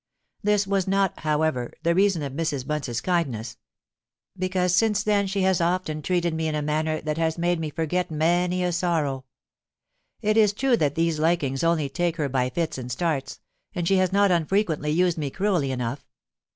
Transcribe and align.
This 0.41 0.65
was 0.65 0.87
not, 0.87 1.19
however, 1.19 1.71
the 1.83 1.93
reason 1.93 2.23
of 2.23 2.33
Mrs. 2.33 2.65
Bunce's 2.65 3.01
kindness; 3.01 3.57
because 4.35 4.73
since 4.75 5.03
then 5.03 5.27
she 5.27 5.43
has 5.43 5.61
often 5.61 6.01
treated 6.01 6.33
me 6.33 6.47
in 6.47 6.55
a 6.55 6.63
manner 6.63 7.01
that 7.01 7.19
has 7.19 7.37
made 7.37 7.59
me 7.59 7.69
forget 7.69 8.09
many 8.09 8.63
a 8.63 8.71
sorrow. 8.71 9.25
It 10.19 10.37
is 10.37 10.53
true 10.53 10.75
that 10.77 10.95
these 10.95 11.19
likings 11.19 11.63
only 11.63 11.87
take 11.87 12.15
her 12.17 12.29
by 12.29 12.49
fits 12.49 12.79
and 12.79 12.91
starts—and 12.91 13.87
she 13.87 13.97
has 13.97 14.11
not 14.11 14.31
unfrequently 14.31 14.89
used 14.89 15.19
me 15.19 15.29
cruelly 15.29 15.71
enough. 15.71 16.07